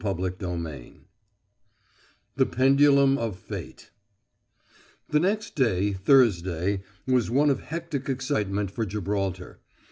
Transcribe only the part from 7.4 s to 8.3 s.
of hectic